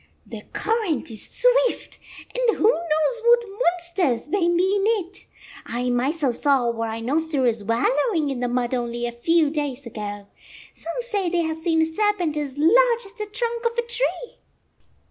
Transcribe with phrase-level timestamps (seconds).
[0.25, 1.99] "The current is swift,
[2.33, 5.27] and who knows what monsters may be in it?
[5.63, 10.25] I myself saw a rhinoceros wallowing in the mud only a few days ago.
[10.73, 14.37] Some say they have seen a serpent as large as the trunk of a tree."